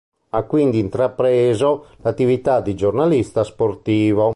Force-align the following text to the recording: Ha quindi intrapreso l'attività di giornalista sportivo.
Ha 0.31 0.43
quindi 0.45 0.79
intrapreso 0.79 1.85
l'attività 2.01 2.59
di 2.59 2.73
giornalista 2.73 3.43
sportivo. 3.43 4.29